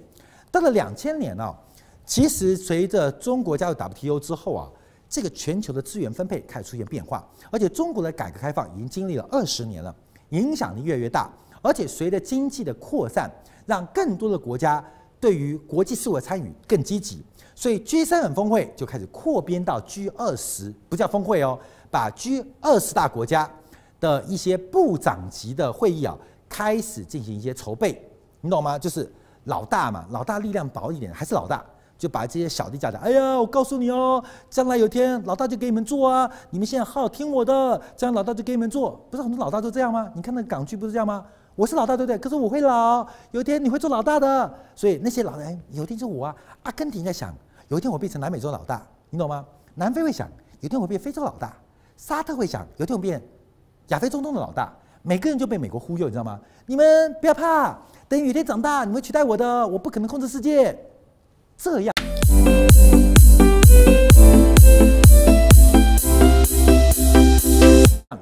[0.52, 1.58] 到了两千年啊，
[2.06, 4.70] 其实随着中国加入 WTO 之后啊。
[5.08, 9.96] 这个全球的资源分配开始出现变化，而且中国的改革开放已经经历了二十年了，
[10.30, 11.32] 影响力越来越大，
[11.62, 13.32] 而且随着经济的扩散，
[13.68, 14.84] 让更多的国家
[15.20, 17.24] 对于国际事务的参与更积极，
[17.56, 21.58] 所以 G 三很峰会就开始扩编到 G 二十，不叫峰会哦，
[21.90, 23.50] 把 G 二十大国家
[24.00, 26.16] 的一些部长级的会议啊，
[26.48, 28.08] 开始进行一些筹备，
[28.42, 28.78] 你懂吗？
[28.78, 29.12] 就是
[29.46, 31.64] 老大嘛，老大力量薄一点，还是老大。
[31.98, 39.00] 就把这些小弟叫来，哎呀，我告诉你哦，将来有天老大就给你们做啊，你们现在好好听我的，将来老大就给你们做。
[39.10, 40.12] 不是很多老大都这样吗？
[40.14, 41.26] 你看那港剧不是这样吗？
[41.58, 42.18] 我是老大，对不对？
[42.18, 44.54] 可是我会老，有一天你会做老大的。
[44.76, 46.36] 所以那些老人，有一天是我啊。
[46.64, 47.34] 阿根廷在想，
[47.70, 49.46] 有一天我变成南美洲老大，你懂吗？
[49.74, 50.28] 南非会想，
[50.60, 51.56] 有一天我变非洲老大。
[51.96, 53.22] 沙特会想，有一天我变
[53.88, 54.74] 亚非中东的老大。
[55.02, 56.38] 每个人就被美国忽悠，你知道吗？
[56.66, 60.78] 你们不要怕，等有一天长大，你会取代我的，我不可能控制世界。
[61.58, 61.94] 这样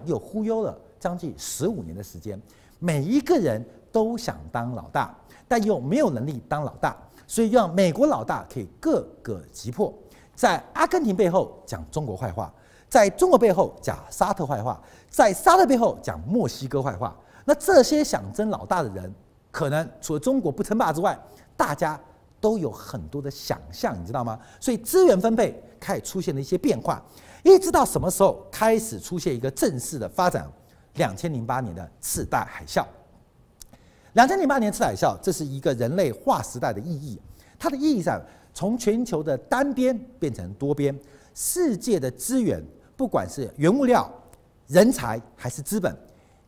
[0.05, 2.41] 又忽悠了将近十五年的时间，
[2.79, 3.61] 每一个人
[3.91, 5.13] 都想当老大，
[5.49, 6.95] 但又没有能力当老大，
[7.27, 9.93] 所以让美国老大可以各个击破，
[10.33, 12.49] 在阿根廷背后讲中国坏话，
[12.87, 17.13] 在中国背后讲沙特坏话，在沙特背后讲墨西哥坏话，
[17.43, 19.13] 那这些想争老大的人，
[19.51, 21.19] 可能除了中国不称霸之外，
[21.57, 21.99] 大家
[22.39, 24.39] 都有很多的想象，你知道吗？
[24.57, 27.03] 所以资源分配开始出现了一些变化，
[27.43, 30.49] 一直到什么时候开始出现一个正式的发展？
[30.95, 32.85] 两千零八年的次贷海啸。
[34.13, 37.19] 两千零八年次贷海啸，这是一个人类划时代的意义。
[37.57, 38.21] 它的意义上，
[38.53, 40.97] 从全球的单边变成多边，
[41.33, 42.63] 世界的资源，
[42.95, 44.07] 不管是原物料、
[44.67, 45.95] 人才还是资本，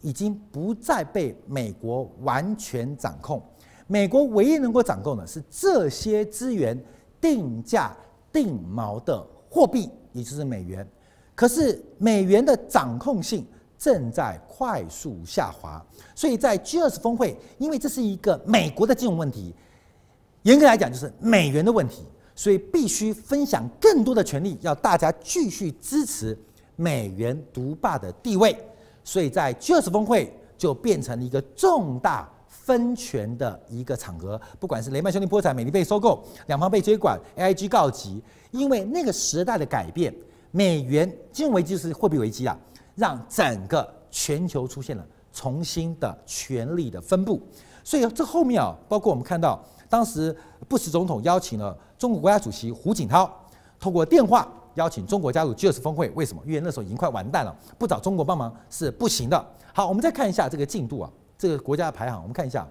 [0.02, 3.42] 已经不再被美国完全掌控。
[3.88, 6.80] 美国唯一能够掌控的是这些资源
[7.22, 7.96] 定价
[8.32, 10.88] 定锚的货币，也就是美元。
[11.34, 13.46] 可是美元的掌控性
[13.86, 15.80] 正在快速下滑，
[16.16, 19.54] 所以在 G20 峰会，因为这是一个美国的金融问题，
[20.42, 22.02] 严格来讲就是美元的问题，
[22.34, 26.36] 所以必须分享更多的权利，要大家继续支持
[26.76, 28.58] 美元独霸的地位。
[29.04, 38.20] 所以在 G20 峰会就变成了一个重大分权的一个场合，不管是雷曼兄弟破产、美丽被收购、两方被接管、AIG 告急，
[38.50, 40.12] 因为那个时代的改变，
[40.50, 42.58] 美元金融危机就是货币危机啊，
[42.96, 47.42] 让整个全球出现了重新的权力的分布。
[47.84, 50.36] 所以这后面啊，包括我们看到当时
[50.68, 53.30] 布什总统邀请了中国国家主席胡锦涛，
[53.80, 54.48] 透过电话。
[54.76, 56.44] 邀请中国加入 G20 峰会，为什么？
[56.46, 59.46] 因为那时候已经快完蛋了，不找中国帮忙是不行的。
[59.74, 62.68] 好，我们再看一下这个进度啊，这个国家的排行，我们看一下。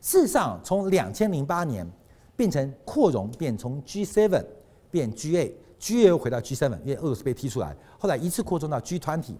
[0.00, 1.86] 事实上，从两千零八年
[2.34, 4.42] 变成扩容，变从 G7
[4.90, 9.34] 变 G8，G8 又回到 G7，因为俄罗斯被踢出来，后来一次扩充到 G20，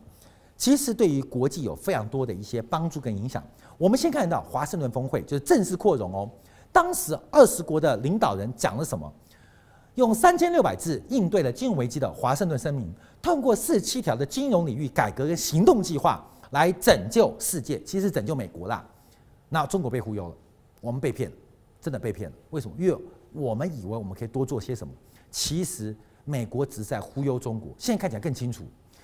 [0.62, 3.42] 其实对于国际有非常多的一些帮助跟影响。
[3.76, 6.30] 我们先看到华盛顿峰会，就是正式扩容哦。
[6.70, 9.12] 当时二十国的领导人讲了什么？
[9.96, 18.88] 用三千六百字应对了金融危机的华盛顿声明，通过四十七条的金融领域改革跟行动计划来拯救世界，其实拯救美国啦。
[19.48, 20.34] 那中国被忽悠了，
[20.80, 21.36] 我们被骗了，
[21.80, 22.36] 真的被骗了。
[22.50, 22.76] 为什么？
[22.78, 22.96] 因为
[23.32, 24.94] 我们以为我们可以多做些什么，
[25.28, 25.92] 其实
[26.24, 27.70] 美国只是在忽悠中国。
[27.76, 28.62] 现在看起来更清楚，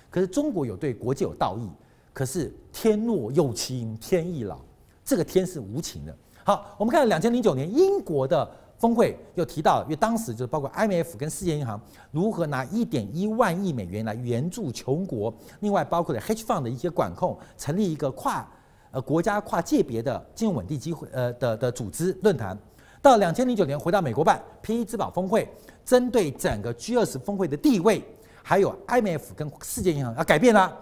[0.09, 1.69] 可是中国有对国际有道义，
[2.13, 4.59] 可是天若有情天亦老，
[5.03, 6.15] 这个天是无情的。
[6.43, 8.49] 好，我们看两千零九年英国的。
[8.79, 11.77] 峰会又提到，因为当时就是包括 IMF 跟世界银行
[12.11, 18.49] 如何拿一点一万亿美元来援助穷国，另外包括了 Hedge Fund 的一些管控，成立一个跨
[18.91, 22.57] 呃国家跨界别的金融稳定机会呃的的组织论坛。
[23.01, 25.45] 到两千零九年回到美国办 PE 资保峰会，
[25.83, 28.01] 针对整个 G20 峰会的地位，
[28.49, 30.75] 还有 IMF 跟世界银行要改变了。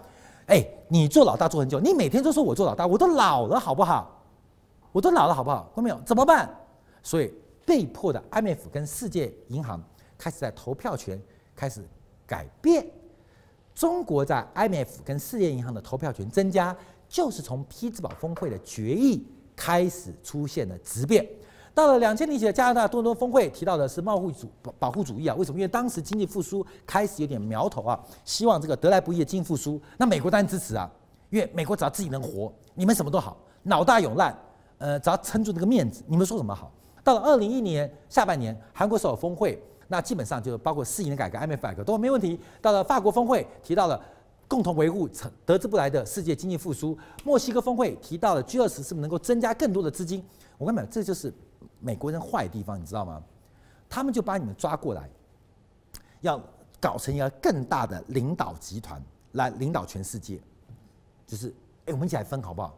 [0.46, 4.24] 哎，你做老大做很久，你每天都说我做老大，我都老了好不好？
[4.90, 5.70] 我都老了好不好？
[5.74, 6.00] 看到没有？
[6.06, 6.48] 怎么办？
[7.02, 7.30] 所以。
[7.66, 9.78] 被迫的，IMF 跟世界银行
[10.16, 11.20] 开始在投票权
[11.54, 11.86] 开始
[12.26, 12.86] 改变。
[13.74, 16.74] 中国在 IMF 跟世界银行的投票权增加，
[17.10, 19.22] 就是从 PE 资宝峰会的决议
[19.54, 21.28] 开始出现了质变。
[21.78, 25.58] 到了两千年起的加拿大多伦多峰会，提到的是贸易主保护主义啊，为什么？
[25.60, 29.80] 因为当时经济复苏开始有点苗头啊，希望这个得来不易的经济复苏。
[29.96, 30.90] 那美国当然支持啊，
[31.30, 34.36] 因为美国只要自己能活，你们什么都好，老大有烂，
[34.78, 36.68] 呃，只要撑住这个面子，你们说什么好？
[37.04, 42.40] 到了二零一一年下半年，韩国首尔峰会，那基本上就包括世银的改革、IMF 改革都没问题。
[42.60, 44.00] 到了法国峰会，提到了
[44.48, 46.98] 共同维护成得之不来的世界经济复苏。
[47.22, 50.24] 墨西哥峰会提到了 G 二十是不是能够增加更多的资金？
[50.56, 51.32] 我跟你讲，这就是
[51.80, 53.22] 美国人坏地方，你知道吗？
[53.88, 55.08] 他们就把你们抓过来，
[56.20, 56.40] 要
[56.80, 60.40] 搞成一个更大的领导集团来领导全世界。
[61.26, 61.54] 就是，
[61.86, 62.74] 哎，我们一起来分好不好？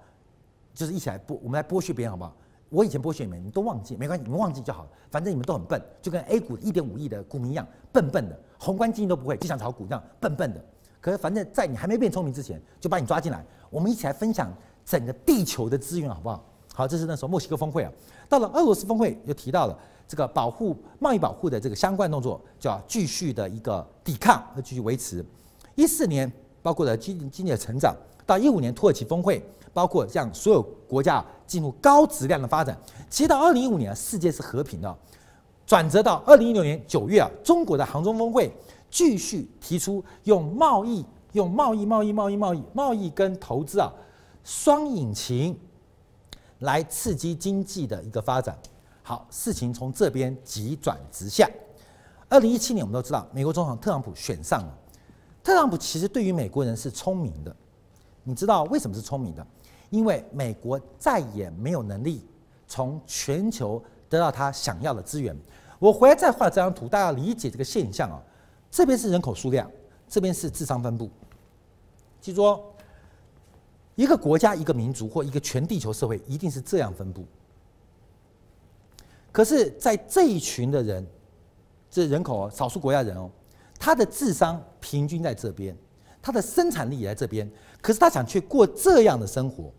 [0.73, 2.33] 就是一起来剥，我们来剥削别人好不好？
[2.69, 4.91] 我以前剥削你们，你们都忘记没关系，你们忘记就好了。
[5.11, 10.65] 反正你们都很笨，就跟 A 股一点五亿的股民一样，笨笨的，宏观经济都不会，就想炒股这样笨笨的。
[11.01, 14.53] 可是反正在你还没变聪明之前，就把你抓进来，我们一起来分享
[14.85, 16.45] 整个地球的资源，好不好？
[16.73, 17.93] 好，这是那时候墨西哥峰会啊。
[18.31, 19.79] 到了俄罗斯峰会，又提到了
[20.09, 25.23] 这个保护贸易保护的这个相关动作，就要继续的一个抵抗和继续维持。
[25.75, 26.31] 一四年
[26.63, 29.45] 包括了经经济的成长，到一五年土耳其峰会。
[29.73, 32.77] 包括像所有国家进入高质量的发展，
[33.09, 34.99] 其实到二零一五年，世界是和平的。
[35.65, 38.53] 转折到二零一六年九月啊，中国的杭州峰会
[38.91, 43.93] 继续提出用贸易、用贸易、贸易、贸易、贸易、贸易跟投资啊
[44.43, 45.57] 双引擎
[46.61, 48.59] 来刺激经济的一个发展。
[49.03, 51.49] 好，事情从这边急转直下。
[52.29, 54.79] 二零一七年我们都知道，美国总统特朗普选上了。
[55.43, 57.55] 特朗普其实对于美国人是聪明的，
[58.23, 59.47] 你知道为什么是聪明的？
[59.89, 62.25] 因为美国再也没有能力
[62.69, 65.37] 从全球得到他想要的资源。
[65.81, 68.23] 我回来再画这张图，大家理解这个现象啊。
[68.71, 69.69] 这边是人口数量，
[70.07, 71.11] 这边是智商分布。
[72.21, 72.63] 记住哦，
[74.01, 77.27] 一个国家、一个民族或一个全地球社会一定是这样分布。
[79.31, 81.07] 可是，在这一群的人，
[81.91, 83.31] 这人口，少数国家人哦，
[83.79, 85.77] 他的智商平均在这边，
[86.23, 87.47] 他的生产力也在这边，
[87.83, 89.71] 可是他想去过这样的生活，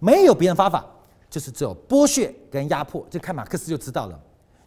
[0.00, 0.84] 没有别的方法，
[1.30, 3.06] 就是只有剥削跟压迫。
[3.08, 4.20] 就看马克思就知道了，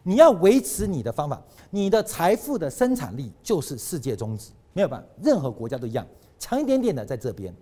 [0.04, 6.08] 你要维持你的方法，你的财富的生产力就是世界宗旨，没有办法，任何国家都一样，
[6.40, 7.54] 强一点点的在这边，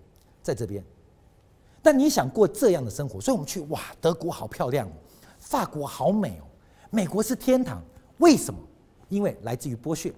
[0.41, 0.83] 在这边。
[1.81, 4.91] 但你想过这样的生活，所以我们去哇，德国好漂亮哦。
[5.39, 6.45] 法国好美哦，
[6.91, 7.81] 美国是天堂，
[8.19, 8.59] 为什么？
[9.09, 10.13] 因为来自于剥削，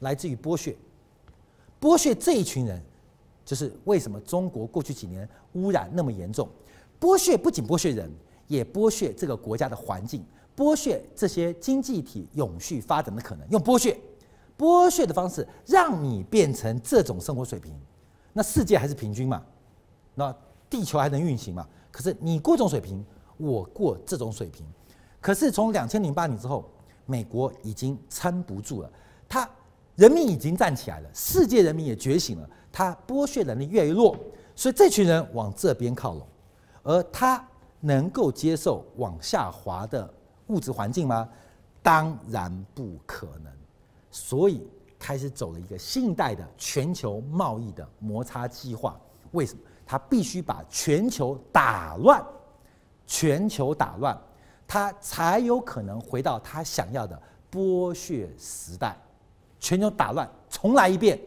[0.00, 0.76] 来自于剥削，
[1.80, 2.80] 剥削这一群人，
[3.44, 6.48] 就是为什么中国过去几年污染那么严重。
[7.00, 8.12] 剥削不仅剥削人，
[8.46, 10.24] 也剥削这个国家的环境，
[10.54, 13.48] 剥削这些经济体永续发展的可能。
[13.50, 13.98] 用剥削，
[14.56, 17.74] 剥削的方式让你变成这种生活水平，
[18.34, 19.42] 那世界还是平均嘛？
[20.14, 20.36] 那
[20.68, 21.66] 地球还能运行嘛？
[21.90, 23.02] 可是你过这种水平。
[23.36, 24.64] 我过这种水平，
[25.20, 26.64] 可是从两千零八年之后，
[27.04, 28.88] 美国已经撑不住了。
[29.28, 29.50] 他
[29.96, 32.48] 人民已经站起来了，世界人民也觉醒了。
[32.70, 34.16] 他剥削能力越来越弱，
[34.54, 36.24] 所以这群人往这边靠拢，
[36.84, 37.44] 而他
[37.80, 40.08] 能够接受往下滑的
[40.46, 41.28] 物质环境吗？
[41.82, 43.52] 当然不可能。
[44.12, 44.64] 所以
[45.04, 48.98] 开始走了一个新一代的全球贸易的摩擦计划。
[49.32, 49.60] 为什么？
[49.84, 52.24] 他必须把全球打乱。
[53.06, 54.18] 全球打乱，
[54.66, 58.96] 他才有可能回到他想要的剥削时代。
[59.60, 61.20] 全球打乱，重来一遍，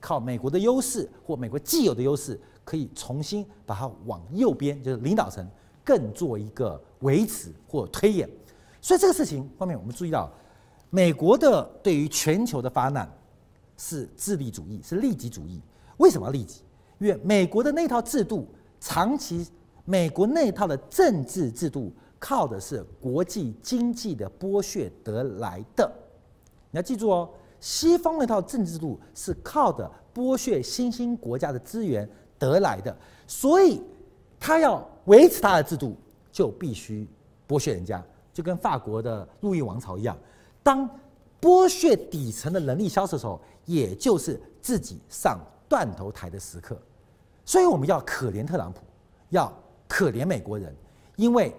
[0.00, 5.46] 靠美国的优势或美国既有的优势，可以重新把它往右边，就是领导层
[5.84, 8.26] 更做一个维持或推演。
[8.80, 10.32] 所以这个事情方面，我们注意到，
[10.90, 13.10] 美国的对于全球的发难
[13.76, 15.60] 是自利主义，是利己主义。
[15.96, 16.60] 为什么要利己？
[16.98, 18.46] 因为美国的那套制度
[18.78, 19.46] 长期。
[19.86, 25.90] 美国那套的政治制度靠的是国际经济的剥削得来的，
[26.70, 27.28] 你要记住哦，
[27.58, 33.82] 西方那套政治制度是靠的剥削新兴国家的资源得来的，所以
[34.38, 35.96] 他要维持他的制度，
[36.30, 37.08] 就必须
[37.48, 40.16] 剥削人家，就跟法国的路易王朝一样，
[40.62, 40.88] 当
[41.40, 45.38] 剥削底层的能力消失的时候，也就是自己上
[45.68, 46.76] 断头台的时刻，
[47.44, 48.80] 所以我们要可怜特朗普，
[49.30, 49.52] 要。
[49.92, 50.72] 可怜美国人，
[51.16, 51.52] 因为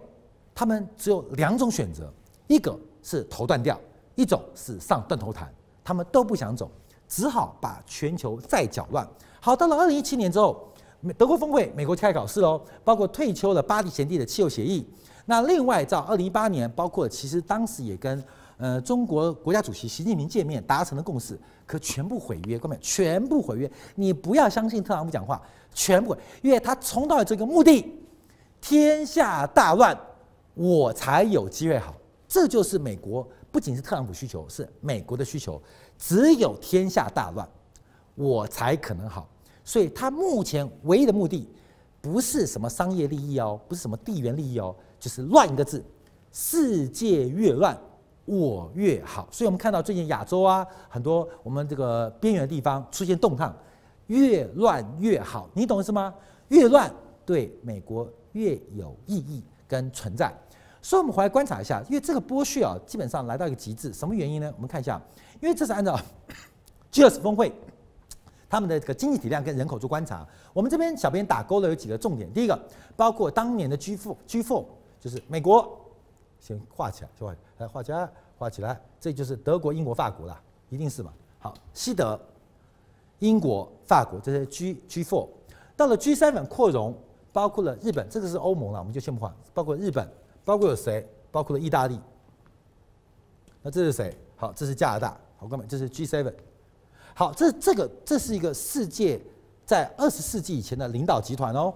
[0.56, 2.10] 他们只有两种选择：
[2.48, 3.78] 一个是头断掉，
[4.16, 5.54] 一种是上断头台。
[5.84, 6.72] 他们都不想走，
[7.10, 9.06] 只好把全球再搅乱。
[9.42, 10.66] 好，到了二零一七年之后，
[11.02, 14.88] 美德国峰会，美国开始搞事喽，包括退休了巴黎协定的气候协议。
[15.26, 18.24] 那另外，在二零一八年，包括其实当时也跟
[18.62, 23.70] 呃中国国家主席习近平见面达成了共识，可全部毁约，各位，全部毁约。
[23.96, 25.42] 你不要相信特朗普讲话，
[25.74, 27.92] 全部毁，因为他冲到了这个目的。
[28.62, 30.00] 天下大乱，
[30.54, 31.96] 我才有机会好。
[32.28, 35.60] 这就是美国，不仅是特朗普需求，是美国的需求。
[35.98, 37.50] 只有天下大乱，
[38.14, 39.28] 我才可能好。
[39.66, 41.50] 所以，他目前唯一的目的，
[42.00, 45.84] 不是什么商业利益哦，不是什么地缘利益哦，就是乱一个字。
[46.32, 47.76] 世界越乱，
[48.26, 49.28] 我越好。
[49.32, 53.56] 所以我们看到最近亚洲啊，很多我们这个边缘的地方出现动荡，
[54.08, 55.50] 越乱越好。
[55.54, 56.14] 你懂意思吗？
[56.50, 56.92] 越乱
[57.26, 58.08] 对美国。
[58.34, 60.34] 越有意义跟存在，
[60.82, 64.50] 所以我们回来观察一下，因为这个剥削啊，基本上来到一个极致，什么原因呢？
[64.56, 65.02] 我们看一下，
[65.42, 66.00] 因为这是按照
[66.94, 67.52] G20 峰会
[68.50, 70.26] 他们的这个经济体量跟人口做观察。
[70.54, 72.58] 我们这边小编打勾了有几个重点，第一个
[72.96, 74.66] 包括当年的 G4 G4
[74.98, 75.78] 就是美国，
[76.40, 77.32] 先画起来，是吧？
[77.32, 81.14] 来来画起来，画起来，这就是德国、英国、法国啦，一定是嘛？
[81.40, 82.20] 好，西德、
[83.20, 85.30] 英国、法国这些 G G four，
[85.78, 86.94] 到了 G seven 扩容。
[87.34, 89.34] 包括了日本，这个是欧盟了，我们就先不画。
[89.54, 90.06] 包括日本，
[90.44, 91.08] 包括有谁？
[91.32, 91.98] 包括了意大利。
[93.62, 94.14] 那这是谁？
[94.36, 95.18] 好，这是加拿大。
[95.38, 96.34] 好，哥们，这是 G seven。
[97.14, 99.18] 好，这这个这是一个世界
[99.66, 101.74] 在二十世纪以前的领导集团哦。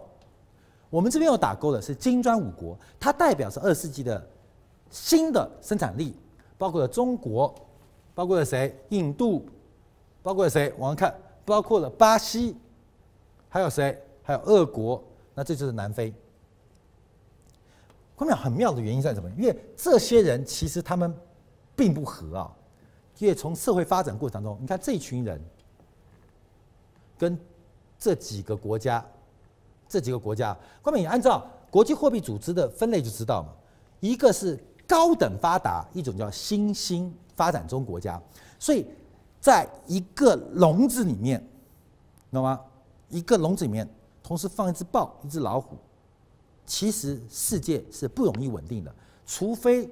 [0.90, 4.28] 我们这边有打勾的是金砖五国，它代表是二世纪的
[4.90, 6.16] 新的生产力，
[6.58, 7.54] 包括了中国，
[8.14, 8.78] 包括了谁？
[8.90, 9.46] 印度，
[10.24, 10.74] 包括了谁？
[10.78, 11.14] 我们看，
[11.44, 12.56] 包括了巴西，
[13.50, 14.02] 还有谁？
[14.24, 15.04] 还有俄国。
[15.34, 16.14] 那这就是南非。
[18.16, 19.30] 关键很妙的原因在什么？
[19.38, 21.14] 因为这些人其实他们
[21.76, 22.56] 并不和啊。
[23.18, 25.42] 因为从社会发展过程当中，你看这群人
[27.18, 27.38] 跟
[27.98, 29.06] 这几个国家，
[29.88, 33.54] 这几个国家，关键你按照国际货币组织的分类就知道嘛。
[34.00, 38.22] 一个是高等发达，一种叫新兴发展中国家。
[38.60, 38.86] 所以
[39.40, 41.46] 在一个笼子里面，
[42.32, 42.60] 懂吗？
[43.10, 43.88] 一个笼子里面。
[44.28, 45.78] 同时放一只豹、一只老虎，
[46.66, 48.92] 其实世界是不容易稳定的，
[49.24, 49.88] 除非。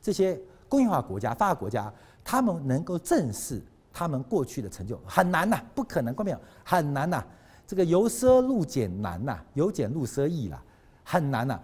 [0.00, 1.92] 这些工业化国家、发达国家，
[2.32, 3.60] 他们能够正视
[3.92, 7.22] 他们过去的成就很难呐，不可能，关没有很难呐。
[7.66, 10.58] 这个由奢入俭难呐，由俭入奢易啦，
[11.04, 11.60] 很难呐。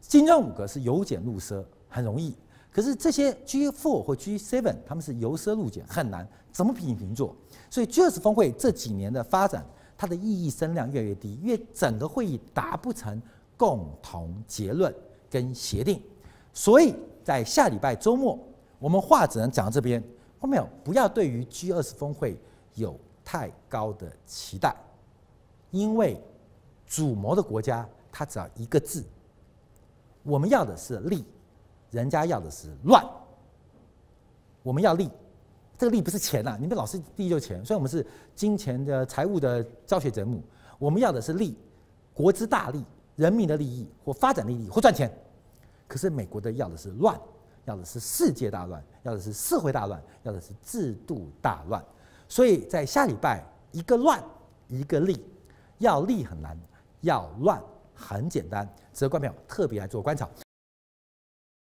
[0.00, 2.36] 金砖五国是由俭入奢，很容易。
[2.70, 7.34] 可是这些 G four 或 G seven，他们是由奢入俭，很难，怎么平平做？
[7.68, 9.66] 所以 G20 峰会这几年的发展，
[9.98, 13.20] 它的意义声量越来越低，因为整个会议达不成
[13.56, 14.94] 共同结论
[15.28, 16.00] 跟协定，
[16.52, 16.94] 所以。
[17.24, 18.36] 在下礼拜周末，
[18.82, 20.02] 我们话只能讲到这边。
[20.40, 22.36] 后面不要对于 G20 峰会
[22.74, 24.74] 有太高的期待，
[25.70, 26.20] 因为
[26.84, 29.04] 主谋的国家他只要一个字，
[30.24, 31.24] 我们要的是利，
[31.92, 33.08] 人家要的是乱。
[34.64, 35.08] 我们要利，
[35.78, 38.04] 这个利不是钱、啊，你们老是利就钱，所以我们是
[38.34, 40.42] 金钱的财务的教学节目。
[40.80, 41.56] 我们要的是利，
[42.12, 45.08] 国之大利，人民的利益或发展利益或赚钱。
[45.86, 47.16] 可是美国的要的是乱，
[47.64, 51.82] 要的是世界大乱，要的是社会大乱，要的是制度大乱。
[52.28, 54.22] 所以在下礼拜，一个乱，
[54.68, 55.24] 一个利，
[55.78, 56.58] 要利很难，
[57.02, 57.62] 要乱
[57.94, 58.68] 很简单。
[58.92, 60.28] 值得观众朋友特别来做观察。